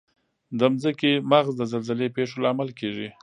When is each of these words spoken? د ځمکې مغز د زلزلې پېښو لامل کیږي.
د 0.59 0.61
ځمکې 0.83 1.11
مغز 1.31 1.53
د 1.57 1.61
زلزلې 1.73 2.07
پېښو 2.15 2.37
لامل 2.43 2.69
کیږي. 2.79 3.09